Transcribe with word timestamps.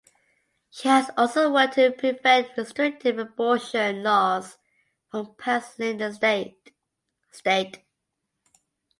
She 0.71 0.87
has 0.89 1.11
also 1.15 1.53
worked 1.53 1.75
to 1.75 1.91
prevent 1.91 2.57
restrictive 2.57 3.19
abortion 3.19 4.01
laws 4.01 4.57
from 5.11 5.35
passing 5.35 5.87
in 5.89 5.97
the 5.99 6.11
state. 7.29 7.83